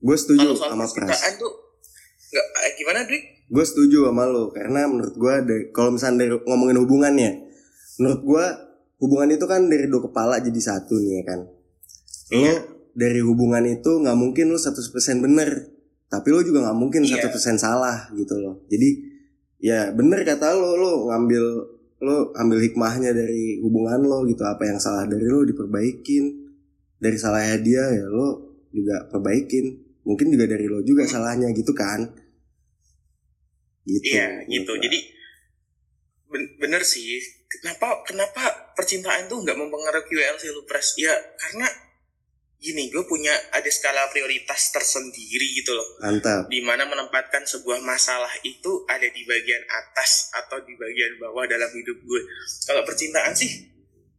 [0.01, 0.93] Gue setuju kalau soal sama Pras.
[0.97, 1.53] percintaan tuh
[2.31, 3.19] nggak eh, gimana Dwi
[3.51, 7.31] Gue setuju sama lo karena menurut gue dari kalau misalnya dari ngomongin hubungannya,
[7.99, 8.45] menurut gue
[9.03, 11.39] hubungan itu kan dari dua kepala jadi satu nih ya kan.
[12.31, 12.55] Lo Iya.
[12.95, 15.67] dari hubungan itu nggak mungkin lo 100% bener,
[16.07, 17.19] tapi lo juga nggak mungkin Iya.
[17.27, 18.63] 100% salah gitu loh.
[18.71, 19.03] Jadi
[19.59, 21.43] ya bener kata lo lo ngambil
[22.01, 26.49] lo ambil hikmahnya dari hubungan lo gitu apa yang salah dari lo diperbaikin
[26.97, 32.09] dari salahnya dia ya lo juga perbaikin mungkin juga dari lo juga salahnya gitu kan
[33.85, 34.73] gitu Iya gitu.
[34.77, 34.99] Jadi
[36.29, 37.17] ben- bener sih.
[37.51, 40.95] Kenapa kenapa percintaan tuh nggak mempengaruhi WLC lu pres?
[40.95, 41.67] Ya karena
[42.61, 45.97] gini, gue punya ada skala prioritas tersendiri gitu loh.
[45.99, 51.43] mantap Di mana menempatkan sebuah masalah itu ada di bagian atas atau di bagian bawah
[51.49, 52.21] dalam hidup gue.
[52.69, 53.49] Kalau percintaan sih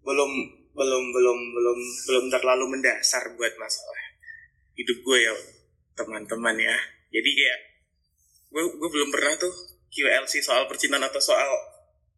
[0.03, 0.31] belum
[0.75, 1.79] belum belum belum
[2.11, 4.03] belum terlalu mendasar buat masalah
[4.75, 5.33] hidup gue ya
[5.97, 6.77] teman-teman ya.
[7.13, 7.61] Jadi kayak
[8.53, 9.53] gue gue belum pernah tuh
[9.93, 11.49] QLC soal percintaan atau soal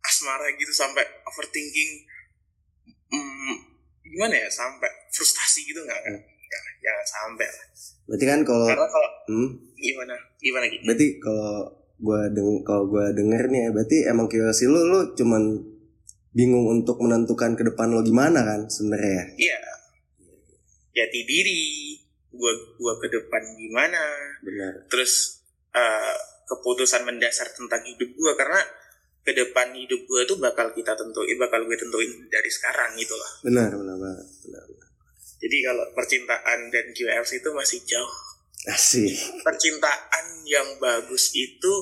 [0.05, 1.91] asmara gitu sampai overthinking
[3.11, 3.55] hmm,
[4.05, 6.01] gimana ya sampai frustasi gitu nggak?
[6.05, 7.67] Kan Nggak, jangan sampai lah.
[8.05, 10.15] Berarti kan kalau karena kalau hmm, gimana?
[10.39, 11.57] Gimana gitu berarti kalau
[11.99, 15.43] gua deng kalau gua denger nih ya berarti emang QLC lo lo cuman
[16.35, 19.59] bingung untuk menentukan ke depan lo gimana kan sebenarnya iya.
[20.95, 21.63] Jati diri
[22.35, 24.03] gue gua ke depan gimana.
[24.43, 24.91] Benar.
[24.91, 25.41] Terus
[25.73, 28.61] eh, keputusan mendasar tentang hidup gue karena
[29.25, 33.31] ke depan hidup gue tuh bakal kita tentuin bakal gue tentuin dari sekarang gitu loh
[33.41, 34.89] benar benar banget benar, benar.
[35.41, 38.17] jadi kalau percintaan dan QLC itu masih jauh.
[38.65, 39.13] Asik.
[39.45, 41.73] Percintaan yang bagus itu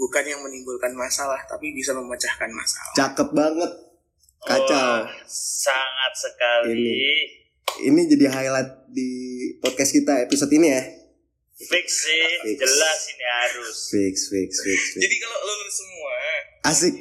[0.00, 2.92] bukan yang menimbulkan masalah tapi bisa memecahkan masalah.
[2.96, 3.72] Cakep banget.
[4.40, 5.04] Kacau.
[5.04, 6.72] Wah, sangat sekali.
[6.72, 7.41] ini
[7.80, 9.10] jadi highlight di
[9.64, 10.82] podcast kita episode ini ya.
[11.62, 12.58] Fix sih, Fix.
[12.58, 13.76] jelas ini harus.
[13.94, 15.02] fix fix fix, fix.
[15.06, 16.14] jadi kalau lo semua
[16.66, 16.94] asik.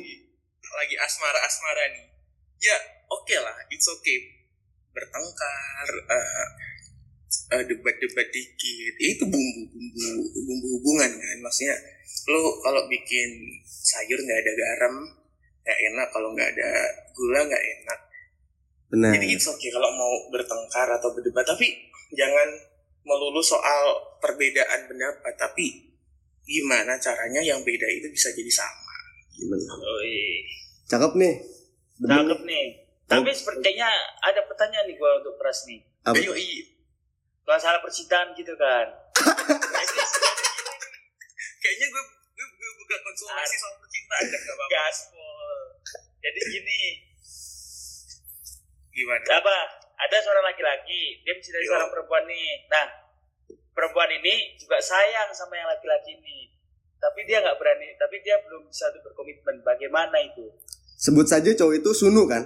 [0.71, 2.05] lagi asmara-asmara nih
[2.61, 2.77] ya
[3.09, 4.45] oke lah it's okay.
[4.91, 6.47] Bertengkar eh,
[7.57, 8.93] eh, debat-debat dikit.
[8.99, 11.37] Itu bumbu-bumbu bumbu hubungan kan.
[11.41, 11.75] Maksudnya
[12.27, 13.29] lo kalau bikin
[13.65, 14.95] sayur nggak ada garam
[15.63, 16.07] nggak enak.
[16.11, 16.71] Kalau nggak ada
[17.15, 17.99] gula nggak enak
[18.91, 22.47] benar jadi it's okay kalau mau bertengkar atau berdebat tapi jangan
[23.07, 25.95] melulu soal perbedaan pendapat tapi
[26.45, 28.91] gimana caranya yang beda itu bisa jadi sama
[29.41, 29.73] Benar.
[29.73, 30.45] Oi,
[30.85, 31.33] cakep nih
[32.01, 32.17] Demen.
[32.17, 32.65] cakep nih.
[33.05, 33.89] Tapi sepertinya
[34.25, 35.85] ada pertanyaan nih gua untuk Pras nih.
[36.01, 36.17] Apa?
[36.17, 36.65] Ayo, iya.
[37.45, 38.87] Masalah percintaan gitu kan.
[41.61, 45.59] kayaknya gue gue, gue buka konsultasi soal percintaan gak apa-apa Gaspol.
[46.25, 46.79] Jadi gini,
[48.91, 49.57] gimana apa?
[49.97, 52.65] Ada seorang laki-laki, dia mencintai seorang perempuan nih.
[52.67, 52.85] Nah,
[53.71, 56.49] perempuan ini juga sayang sama yang laki-laki ini.
[56.97, 59.61] Tapi dia nggak berani, tapi dia belum bisa berkomitmen.
[59.61, 60.45] Bagaimana itu?
[61.01, 62.45] sebut saja cowok itu Sunu kan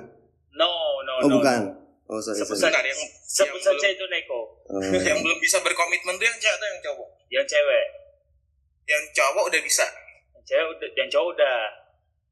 [0.55, 0.71] No,
[1.03, 1.36] no, oh no.
[1.36, 1.75] bukan no.
[2.08, 4.41] oh sorry Sebut sorry saja, yang- sebut yang saja belum- itu Neko.
[4.71, 4.79] Oh.
[4.95, 7.86] yang belum bisa berkomitmen tuh yang cewek atau yang cowok Yang cewek,
[8.88, 9.84] yang cowok udah bisa
[10.31, 11.58] yang cewek udah, yang cowok udah.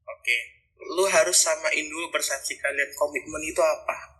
[0.06, 0.36] oke
[0.78, 4.14] lu harus samain dulu persepsi kalian komitmen itu apa?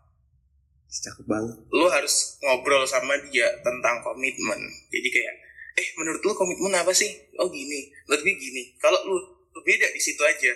[0.89, 1.57] Cakep banget.
[1.75, 4.61] Lu harus ngobrol sama dia tentang komitmen.
[4.95, 5.35] Jadi kayak
[5.75, 7.11] eh menurut lu komitmen apa sih?
[7.43, 7.91] Oh gini.
[8.07, 9.19] Menurut gue gini kalau lu,
[9.51, 10.53] lu beda di situ aja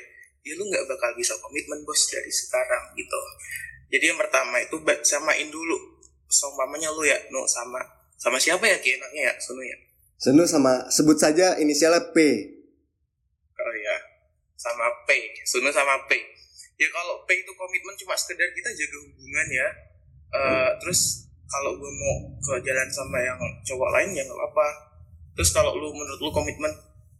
[0.48, 3.20] ya lu nggak bakal bisa komitmen bos dari sekarang gitu.
[3.92, 5.76] Jadi yang pertama itu samain dulu.
[6.28, 7.80] Seumpamanya lu ya no sama
[8.20, 9.76] sama siapa ya ki enaknya ya Sunu ya?
[10.18, 12.16] Sunu sama sebut saja inisialnya P
[14.58, 15.14] sama P
[15.46, 16.18] Sunu sama P.
[16.78, 19.68] Ya kalau P itu komitmen cuma sekedar kita jaga hubungan ya.
[20.28, 24.66] Eh, terus kalau gue mau ke jalan sama yang cowok lain ya nggak apa
[25.32, 26.68] terus kalau lu menurut lu komitmen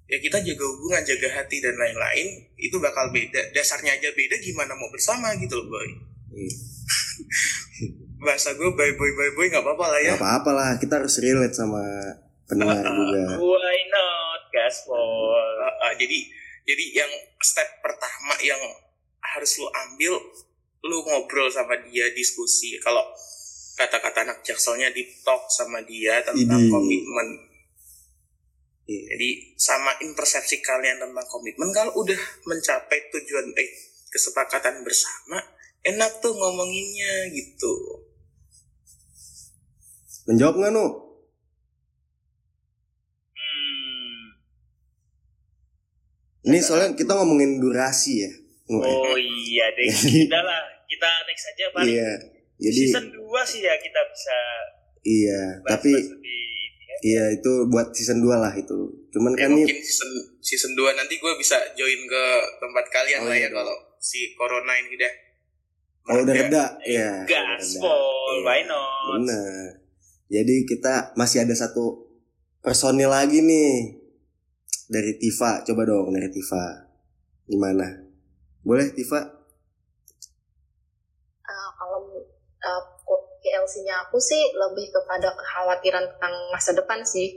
[0.05, 2.27] ya kita jaga hubungan jaga hati dan lain-lain
[2.59, 3.55] itu bakal beda.
[3.55, 5.89] Dasarnya aja beda gimana mau bersama gitu loh boy.
[6.37, 6.55] Ih,
[8.27, 10.13] bahasa gue bye boy bye boy nggak apa-apa lah ya.
[10.17, 11.81] Nggak apa-apa lah kita harus relate sama
[12.45, 13.37] pendengar juga.
[13.41, 14.97] Why not, Gaspol?
[14.99, 16.19] Uh, uh, jadi
[16.69, 18.61] jadi yang step pertama yang
[19.25, 20.21] harus lu ambil
[20.85, 23.03] lu ngobrol sama dia diskusi kalau
[23.81, 27.49] kata-kata anak jakselnya di talk sama dia tentang komitmen
[28.89, 29.05] Iya.
[29.05, 32.17] jadi samain persepsi kalian tentang komitmen kalau udah
[32.49, 33.69] mencapai tujuan eh
[34.09, 35.37] kesepakatan bersama
[35.85, 37.73] enak tuh ngomonginnya gitu
[40.25, 41.08] menjawab nggak nu Hmm.
[46.49, 48.75] Ini soalnya kita ngomongin durasi ya eh.
[48.75, 50.63] Oh iya deh, Jadi- udah lah.
[50.85, 52.11] Kita next aja paling iya
[52.57, 54.37] jadi season 2 sih ya kita bisa
[55.05, 56.97] iya tapi lebih ini ya.
[57.05, 58.75] iya itu buat season 2 lah itu
[59.09, 62.25] cuman ya kan ini mungkin season season 2 nanti gue bisa join ke
[62.57, 65.13] tempat kalian Oh, lah iya ya kalau si corona ini udah
[66.03, 66.41] kalau udah Ya.
[66.43, 67.29] reda ya udah.
[67.29, 68.01] Gaspol,
[68.33, 68.41] Iya.
[68.43, 69.13] why not?
[69.15, 69.65] Bener.
[70.27, 72.09] Jadi kita masih ada satu
[72.59, 73.98] personil lagi nih
[74.89, 76.89] dari Tifa coba dong dari Tifa.
[77.45, 77.85] Gimana?
[78.65, 79.21] Boleh Tifa?
[81.45, 82.01] Uh, kalau
[82.65, 82.83] ah, uh,
[83.39, 87.37] KLC nya aku sih lebih kepada kekhawatiran tentang masa depan sih.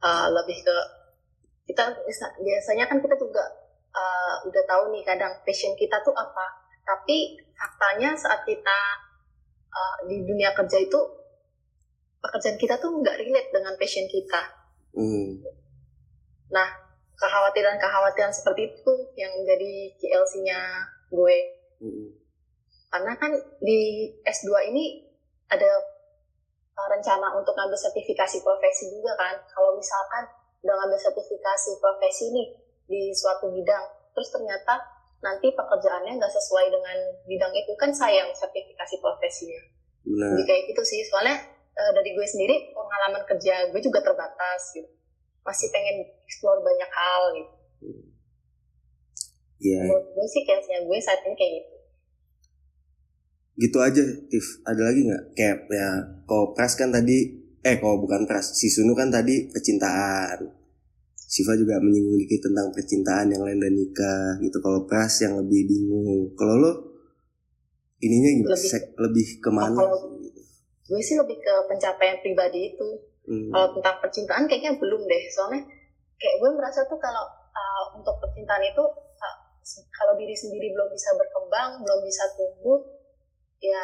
[0.00, 0.76] Uh, lebih ke
[1.64, 1.96] kita
[2.38, 3.40] biasanya kan kita juga
[3.90, 6.62] uh, udah tahu nih kadang passion kita tuh apa.
[6.86, 8.78] Tapi faktanya saat kita
[9.72, 11.00] uh, di dunia kerja itu
[12.22, 14.42] pekerjaan kita tuh nggak relate dengan passion kita.
[14.94, 15.42] Mm.
[16.54, 16.83] nah
[17.24, 20.60] kekhawatiran-kekhawatiran seperti itu yang menjadi KLC-nya
[21.08, 21.38] gue.
[21.84, 22.08] Mm.
[22.94, 25.02] karena kan di S2 ini
[25.50, 25.66] ada
[26.78, 29.34] uh, rencana untuk ngambil sertifikasi profesi juga kan.
[29.50, 30.22] Kalau misalkan
[30.62, 32.48] udah ngambil sertifikasi profesi nih
[32.86, 33.84] di suatu bidang
[34.14, 34.78] terus ternyata
[35.26, 39.60] nanti pekerjaannya nggak sesuai dengan bidang itu kan sayang sertifikasi profesinya.
[40.14, 40.30] Nah.
[40.38, 41.02] jadi kayak gitu sih.
[41.02, 41.34] Soalnya
[41.74, 44.86] e, dari gue sendiri pengalaman kerja gue juga terbatas gitu
[45.44, 47.52] masih pengen explore banyak hal gitu
[49.64, 49.80] Iya.
[49.80, 49.84] Yeah.
[49.88, 51.76] Menurut gue sih case-nya gue saat ini kayak gitu.
[53.54, 54.46] Gitu aja, Tif.
[54.66, 55.22] Ada lagi nggak?
[55.32, 55.88] Kayak ya,
[56.28, 60.44] kalau pras kan tadi eh kalau bukan pras si Sunu kan tadi percintaan
[61.16, 65.64] Siva juga menyinggung dikit tentang percintaan yang lain dan nikah gitu kalau pras yang lebih
[65.64, 66.72] bingung kalau lo
[68.04, 70.40] ininya gimana lebih, Sek, lebih ke mana kalau gitu.
[70.92, 72.88] gue sih lebih ke pencapaian pribadi itu
[73.28, 73.50] hmm.
[73.52, 75.22] kalau tentang percintaan kayaknya belum deh.
[75.32, 75.62] Soalnya
[76.20, 79.36] kayak gue merasa tuh kalau uh, untuk percintaan itu uh,
[79.92, 82.80] kalau diri sendiri belum bisa berkembang belum bisa tumbuh
[83.60, 83.82] ya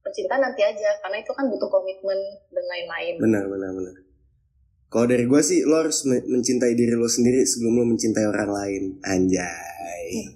[0.00, 0.96] percintaan nanti aja.
[1.00, 2.18] Karena itu kan butuh komitmen
[2.52, 3.14] dan lain-lain.
[3.20, 3.94] Benar benar benar.
[4.90, 8.82] Kalau dari gue sih lo harus mencintai diri lo sendiri sebelum lo mencintai orang lain.
[9.06, 10.34] Anjay.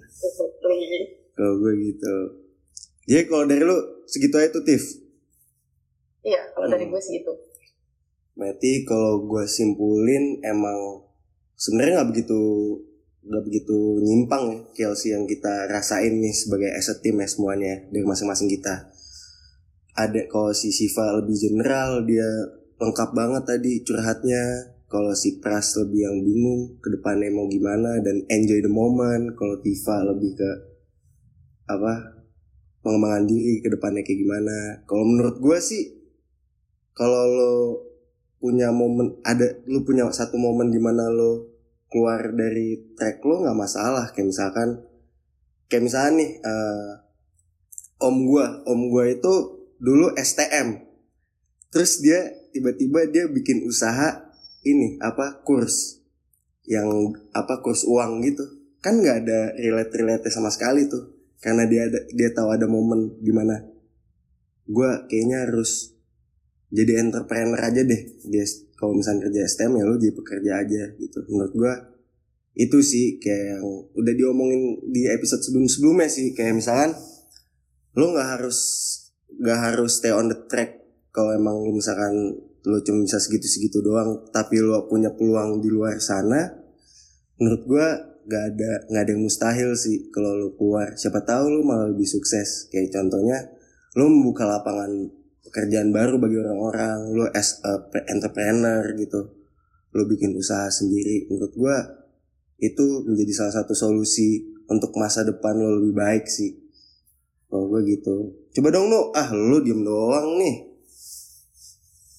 [1.35, 2.15] Kalau gue gitu.
[3.05, 5.05] Jadi kalau dari lo segitu aja tuh Tiff?
[6.25, 6.73] Iya kalau hmm.
[6.73, 7.31] dari gue segitu
[8.35, 11.07] berarti kalau gue simpulin emang
[11.55, 12.41] sebenarnya nggak begitu
[13.25, 17.81] nggak begitu nyimpang ya KLC yang kita rasain nih sebagai as a team ya semuanya
[17.89, 18.93] dari masing-masing kita.
[19.97, 22.27] Ada kalau si Siva lebih general dia
[22.77, 24.75] lengkap banget tadi curhatnya.
[24.85, 29.33] Kalau si Pras lebih yang bingung ke depannya mau gimana dan enjoy the moment.
[29.33, 30.51] Kalau Tifa lebih ke
[31.65, 32.21] apa
[32.85, 34.57] pengembangan diri ke depannya kayak gimana.
[34.85, 35.83] Kalau menurut gue sih
[36.93, 37.53] kalau lo
[38.45, 41.49] punya momen ada lu punya satu momen di mana lo
[41.89, 44.13] keluar dari track lo nggak masalah.
[44.13, 44.69] Kayak misalkan
[45.65, 46.91] kayak misalnya nih uh,
[48.05, 49.33] om gue om gue itu
[49.81, 50.85] dulu STM
[51.73, 54.29] terus dia tiba-tiba dia bikin usaha
[54.61, 56.05] ini apa kurs
[56.69, 58.45] yang apa kurs uang gitu.
[58.85, 61.17] Kan nggak ada relate relate sama sekali tuh.
[61.41, 63.73] Karena dia ada dia tahu ada momen di mana
[64.65, 65.94] gue kayaknya harus
[66.75, 68.01] jadi entrepreneur aja deh.
[68.27, 68.43] Dia
[68.75, 71.19] kalau misalnya kerja STM ya lu jadi pekerja aja gitu.
[71.31, 71.73] Menurut gue
[72.55, 76.35] itu sih kayak yang udah diomongin di episode sebelum sebelumnya sih.
[76.35, 76.91] Kayak misalkan
[77.95, 78.59] lo nggak harus
[79.35, 82.11] gak harus stay on the track kalau emang lu misalkan
[82.65, 86.55] lu cuma bisa segitu-segitu doang tapi lu punya peluang di luar sana
[87.39, 87.87] menurut gua
[88.25, 90.97] gak ada gak ada yang mustahil sih kalau lu keluar.
[90.97, 92.67] Siapa tahu lu malah lebih sukses.
[92.73, 93.37] Kayak contohnya
[93.95, 95.07] lu membuka lapangan
[95.55, 97.79] pekerjaan baru bagi orang-orang lu as a
[98.11, 99.31] entrepreneur gitu
[99.95, 101.79] lu bikin usaha sendiri menurut gua
[102.59, 106.59] itu menjadi salah satu solusi untuk masa depan lo lebih baik sih
[107.47, 110.63] kalau gue gitu Coba dong Nu, ah lu diem doang nih.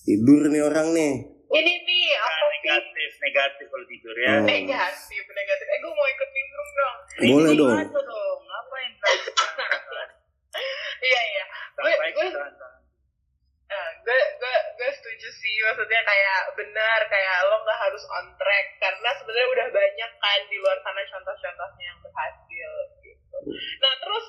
[0.04, 1.12] Tidur nih orang nih.
[1.48, 4.32] Ini nih, apa nah, negatif, negatif kalau tidur ya.
[4.36, 4.44] Oh.
[4.44, 5.66] Negatif, negatif.
[5.72, 6.96] Eh gue mau ikut nimbrung dong.
[7.32, 7.78] Boleh dong.
[7.88, 8.40] dong.
[8.44, 8.92] Ngapain?
[10.96, 11.44] Iya iya.
[11.80, 12.28] Gue gue
[14.06, 15.54] gue gue gue setuju sih.
[15.66, 18.66] Maksudnya kayak benar kayak lo nggak harus on track.
[18.78, 22.70] Karena sebenarnya udah banyak kan di luar sana contoh-contohnya yang berhasil
[23.02, 23.36] gitu.
[23.82, 24.26] Nah terus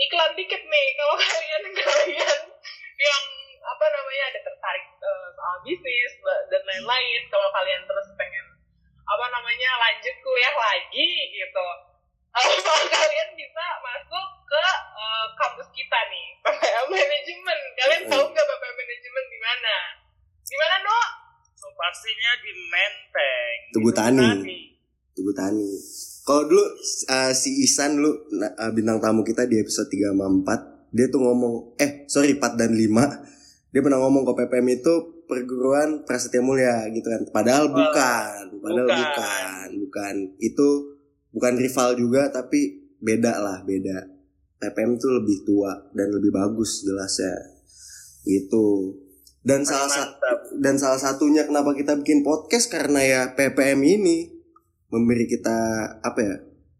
[0.00, 2.40] iklan dikit nih kalau kalian kalian
[2.96, 3.24] yang
[3.62, 6.12] apa namanya ada tertarik uh, soal bisnis
[6.48, 7.20] dan lain-lain.
[7.28, 8.46] Kalau kalian terus pengen
[9.02, 11.91] apa namanya lanjut kuliah lagi gitu
[12.32, 14.64] uh, kalian bisa masuk ke
[14.96, 17.58] uh, kampus kita nih PPL Manajemen.
[17.76, 19.74] Kalian tahu nggak PPL Manajemen di mana?
[20.42, 20.98] Di mana no
[21.56, 23.58] so pastinya di Menteng.
[23.72, 24.28] Tugu Tani.
[25.12, 25.70] Tugu Tani.
[26.22, 26.64] Kalau dulu
[27.10, 31.24] uh, si Isan dulu uh, bintang tamu kita di episode 3 sama 4 dia tuh
[31.24, 36.84] ngomong eh sorry 4 dan 5 dia pernah ngomong ke PPM itu perguruan Prasetya Mulia
[36.92, 37.24] gitu kan.
[37.32, 39.00] Padahal bukan padahal bukan.
[39.00, 40.14] bukan bukan.
[40.36, 40.91] Itu
[41.32, 44.08] bukan rival juga tapi beda lah beda.
[44.62, 47.34] PPM itu lebih tua dan lebih bagus jelasnya.
[48.22, 48.94] Itu
[49.42, 50.14] dan salah satu
[50.62, 54.30] dan salah satunya kenapa kita bikin podcast karena ya PPM ini
[54.94, 55.58] memberi kita
[55.98, 56.36] apa ya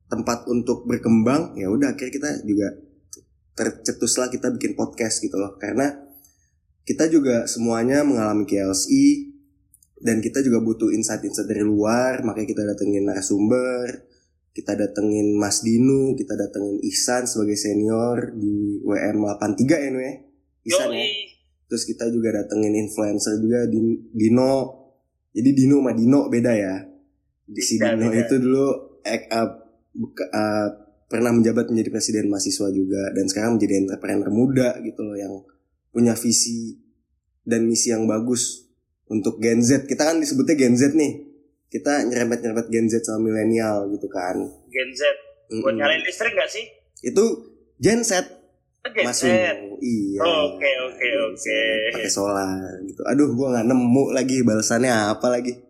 [0.06, 1.58] tempat untuk berkembang.
[1.58, 2.68] Ya udah akhirnya kita juga
[3.58, 5.58] tercetuslah kita bikin podcast gitu loh.
[5.58, 5.90] Karena
[6.86, 8.86] kita juga semuanya mengalami KLC
[10.02, 14.02] dan kita juga butuh insight-insight dari luar makanya kita datengin narasumber
[14.52, 20.14] kita datengin Mas Dinu kita datengin Ihsan sebagai senior di WM 83 ya ya?
[20.68, 21.04] Ihsan ya?
[21.66, 24.84] Terus kita juga datengin influencer juga Din- Dino.
[25.32, 26.84] Jadi Dino sama Dino beda ya?
[27.48, 28.20] Di si Beda, Dino beda.
[28.22, 28.66] itu dulu
[29.00, 29.48] ek- uh,
[29.90, 30.68] buka- uh,
[31.08, 35.32] pernah menjabat menjadi presiden mahasiswa juga dan sekarang menjadi entrepreneur muda gitu loh yang
[35.88, 36.76] punya visi
[37.44, 38.68] dan misi yang bagus
[39.08, 39.88] untuk Gen Z.
[39.88, 41.31] Kita kan disebutnya Gen Z nih
[41.72, 44.36] kita nyerempet nyerempet Gen Z sama milenial gitu kan
[44.68, 45.00] Gen Z.
[45.54, 45.74] Buat Mm-mm.
[45.74, 46.64] nyalain listrik gak sih?
[47.00, 47.24] itu
[47.76, 48.20] Gen Z
[48.82, 49.30] Oh, Gen Mas Z.
[49.78, 51.60] Iya Oke, oke, oke.
[51.92, 52.50] pakai solar
[52.82, 55.52] gitu aduh gua nggak nemu lagi balasannya apa lagi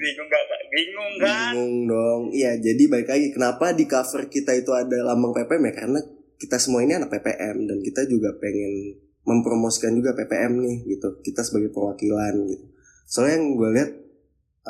[0.00, 0.42] bingung gak?
[0.42, 0.60] Kak?
[0.70, 1.50] Bingung kan?
[1.50, 5.74] bingung dong iya jadi balik lagi kenapa di cover kita itu ada lambang PPM ya
[5.76, 6.00] karena
[6.36, 11.42] kita semua ini anak PPM dan kita juga pengen mempromosikan juga PPM nih gitu kita
[11.42, 12.64] sebagai perwakilan gitu
[13.10, 13.90] soalnya yang gue lihat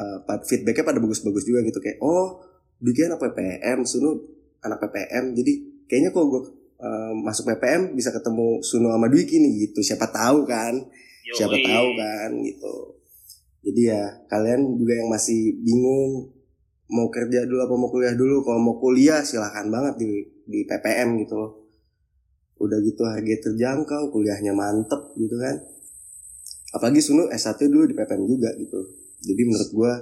[0.00, 1.79] uh, feedbacknya pada bagus-bagus juga gitu.
[1.85, 2.40] Kayak oh
[2.81, 4.16] Diki anak PPM Sunu
[4.64, 5.53] anak PPM jadi
[5.85, 6.42] kayaknya kok gue
[6.81, 9.85] uh, masuk PPM bisa ketemu Sunu sama Dwiki nih gitu.
[9.85, 10.81] Siapa tahu kan?
[10.81, 11.37] Yoi.
[11.37, 12.31] siapa tahu kan?
[12.40, 12.74] Gitu.
[13.61, 16.33] Jadi ya kalian juga yang masih bingung
[16.90, 18.40] mau kerja dulu apa mau kuliah dulu.
[18.40, 20.11] Kalau mau kuliah silahkan banget di
[20.48, 21.37] di PPM gitu.
[21.37, 21.61] Loh
[22.61, 25.57] udah gitu harga terjangkau kuliahnya mantep gitu kan
[26.74, 28.80] apalagi Sunu S1 dulu di PPM juga gitu
[29.20, 29.92] jadi menurut gua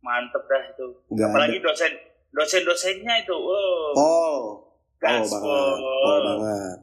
[0.00, 0.86] Mantep dah itu.
[1.12, 1.92] nggak ada Apalagi dosen
[2.32, 3.36] dosen-dosennya itu.
[3.36, 4.64] Wow.
[4.96, 5.44] Pol Gaspol.
[5.44, 6.78] banget Pol banget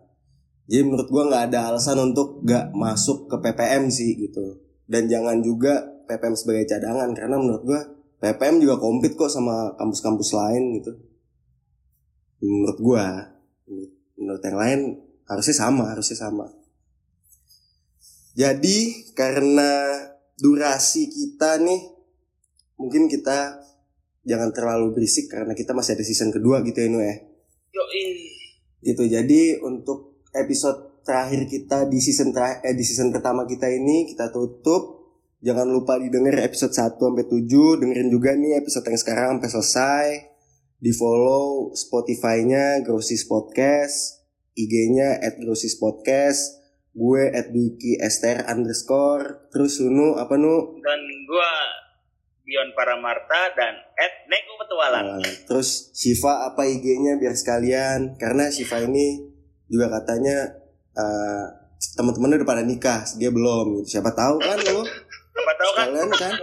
[0.68, 5.40] jadi menurut gua nggak ada alasan untuk nggak masuk ke PPM sih gitu dan jangan
[5.40, 7.82] juga PPM sebagai cadangan karena menurut gua
[8.20, 10.92] PPM juga kompet kok sama kampus-kampus lain gitu
[12.44, 13.06] menurut gua
[14.18, 14.80] menurut yang lain
[15.30, 16.46] harusnya sama harusnya sama
[18.38, 18.78] jadi
[19.18, 19.98] karena
[20.38, 21.82] durasi kita nih
[22.78, 23.66] mungkin kita
[24.22, 27.18] jangan terlalu berisik karena kita masih ada season kedua gitu ya Nu ya.
[27.74, 28.06] Yoi.
[28.86, 29.04] gitu.
[29.10, 34.30] Jadi untuk episode terakhir kita di season terakhir eh, di season pertama kita ini kita
[34.30, 35.10] tutup.
[35.38, 37.46] Jangan lupa didengar episode 1 sampai 7
[37.78, 40.08] dengerin juga nih episode yang sekarang sampai selesai.
[40.78, 44.22] Di follow Spotify-nya Grosis Podcast
[44.54, 46.67] IG-nya at Grosis Podcast
[46.98, 51.52] gue at Dwiki Esther underscore terus Sunu apa nu Dan gua
[52.48, 55.20] Dion Paramarta dan Ed Neko Petualang.
[55.20, 59.20] Nah, terus Shiva apa IG-nya biar sekalian karena Shiva ini
[59.68, 60.56] juga katanya
[60.96, 63.86] eh teman-temannya udah pada nikah, dia belum.
[63.86, 64.82] Siapa tahu kan lo?
[64.86, 65.86] Siapa tahu kan?
[65.86, 66.34] Sekalian kan?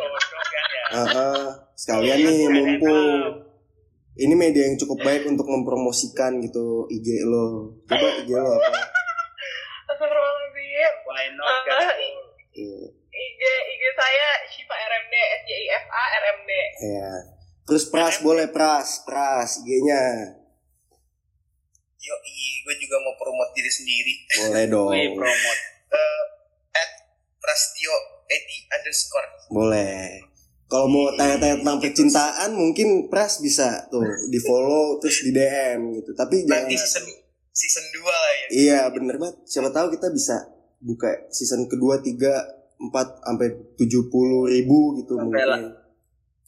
[0.95, 3.11] Eh, eh, sekalian nih mumpung.
[4.15, 7.75] Ini media yang cukup baik untuk mempromosikan gitu IG lo.
[7.91, 8.79] Coba IG lo apa?
[9.91, 10.93] Astagfirullahaladzim.
[11.03, 11.99] Why not kan?
[12.55, 16.51] Iya, IG IG saya Shiva RMD S Y I F A RMD.
[16.85, 17.11] Iya.
[17.65, 20.05] Terus Pras boleh Pras, Pras IG-nya.
[22.05, 22.15] Yo,
[22.69, 24.15] gue juga mau promote diri sendiri.
[24.45, 24.93] Boleh dong.
[24.93, 25.61] Wih, promote.
[25.89, 26.25] Eh,
[26.77, 26.91] at
[27.41, 27.95] Prastio
[28.29, 29.29] Edi underscore.
[29.49, 30.21] Boleh.
[30.69, 36.13] Kalau mau tanya-tanya tentang percintaan mungkin Pras bisa tuh di follow terus di DM gitu.
[36.13, 37.05] Tapi jangan Nanti season
[37.55, 38.47] season 2 lah ya.
[38.51, 39.45] Iya bener banget.
[39.49, 40.45] Siapa tahu kita bisa
[40.85, 42.43] buka season kedua tiga
[42.81, 45.84] empat sampai tujuh puluh ribu gitu Sampai mungkin.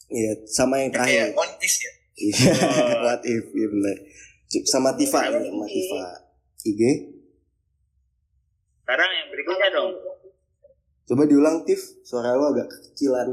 [0.07, 1.37] Iya sama yang Kayak terakhir.
[1.37, 1.92] One Piece ya.
[2.16, 2.53] Iya
[3.05, 3.97] what if iya bener.
[4.64, 6.03] Sama Tifa ya, sama Tifa.
[6.64, 6.83] IG.
[8.81, 9.90] Sekarang yang berikutnya dong.
[11.07, 13.31] Coba diulang Tif, suara lu agak kecilan.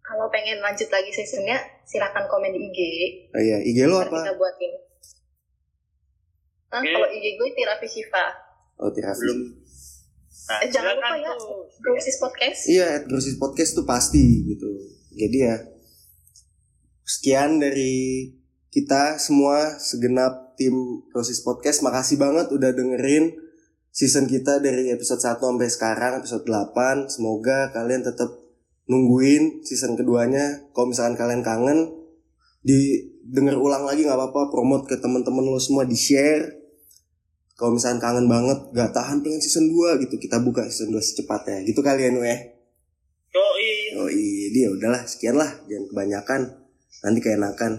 [0.00, 2.78] Kalau pengen lanjut lagi seasonnya, silahkan komen di IG.
[3.30, 4.38] Oh iya, IG lu Ntar kita apa?
[4.38, 4.72] buatin.
[6.68, 8.24] Nah, kalau IG gue Tirapi Shiva.
[8.78, 9.18] Oh Tirafi.
[9.20, 9.40] Belum.
[10.46, 11.32] Nah, Eh, jangan lupa ya.
[11.82, 12.60] Grosis Podcast.
[12.68, 14.68] Iya, at Grosis Podcast tuh pasti gitu.
[15.16, 15.56] Jadi ya
[17.06, 18.34] sekian dari
[18.68, 21.80] kita semua segenap tim Grosis Podcast.
[21.80, 23.32] Makasih banget udah dengerin
[23.94, 27.08] season kita dari episode 1 sampai sekarang episode 8.
[27.08, 28.28] Semoga kalian tetap
[28.90, 30.68] nungguin season keduanya.
[30.76, 31.88] Kalau misalkan kalian kangen
[32.60, 36.65] di denger ulang lagi nggak apa-apa, promote ke teman-teman lo semua di share.
[37.56, 41.64] Kalau misalkan kangen banget, gak tahan pengen season 2 gitu, kita buka season 2 secepatnya.
[41.64, 42.36] Gitu kalian ya.
[43.32, 43.96] Yoi.
[43.96, 46.40] Oh iya, dia udahlah sekian lah, jangan kebanyakan.
[47.00, 47.72] Nanti keenakan.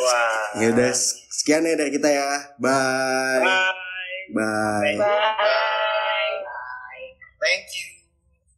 [0.00, 0.60] Wah.
[0.60, 0.92] Ya udah
[1.32, 2.24] sekian ya dari kita ya.
[2.60, 3.40] Bye.
[3.40, 3.80] Bye.
[4.36, 4.96] Bye.
[5.00, 6.36] Bye.
[7.40, 7.88] Thank you.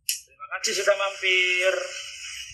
[0.07, 1.74] Terima kasih sudah mampir.